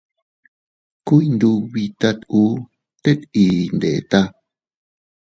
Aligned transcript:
Ku 1.05 1.13
iyndubitat 1.25 2.17
uu, 2.39 2.53
tet 3.03 3.19
ii 3.43 3.49
iyndeta. 3.63 4.21